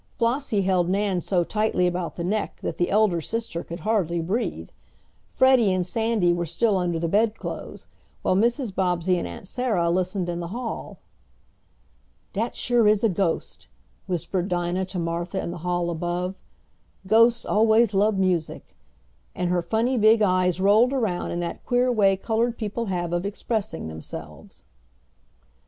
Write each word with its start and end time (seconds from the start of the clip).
Flossie 0.17 0.63
held 0.63 0.89
Nan 0.89 1.21
so 1.21 1.43
tightly 1.43 1.85
about 1.85 2.15
the 2.15 2.23
neck 2.23 2.57
that 2.63 2.79
the 2.79 2.89
elder 2.89 3.21
sister 3.21 3.63
could 3.63 3.81
hardly 3.81 4.19
breathe. 4.19 4.69
Freddie 5.27 5.71
and 5.71 5.85
Sandy 5.85 6.33
were 6.33 6.47
still 6.47 6.79
under 6.79 6.97
the 6.97 7.07
bedclothes, 7.07 7.85
while 8.23 8.35
Mrs. 8.35 8.73
Bobbsey 8.73 9.19
and 9.19 9.27
Aunt 9.27 9.47
Sarah 9.47 9.91
listened 9.91 10.27
in 10.27 10.39
the 10.39 10.47
hall. 10.47 10.97
"Dat 12.33 12.55
sure 12.55 12.87
is 12.87 13.03
a 13.03 13.09
ghost," 13.09 13.67
whispered 14.07 14.49
Dinah 14.49 14.85
to 14.85 14.97
Martha 14.97 15.39
in 15.39 15.51
the 15.51 15.59
hall 15.59 15.91
above. 15.91 16.33
"Ghosts 17.05 17.45
always 17.45 17.93
lub 17.93 18.17
music," 18.17 18.75
and 19.35 19.51
her 19.51 19.61
funny 19.61 19.99
big 19.99 20.23
eyes 20.23 20.59
rolled 20.59 20.93
around 20.93 21.29
in 21.29 21.41
that 21.41 21.63
queer 21.63 21.91
way 21.91 22.17
colored 22.17 22.57
people 22.57 22.87
have 22.87 23.13
of 23.13 23.23
expressing 23.23 23.87
themselves. 23.87 24.63